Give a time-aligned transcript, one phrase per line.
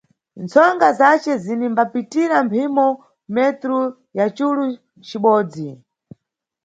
[0.43, 2.87] Ntsonga zace zinimbapitira mphimo
[3.35, 3.79] metru
[4.17, 4.65] ya culu
[5.07, 5.69] cibodzi.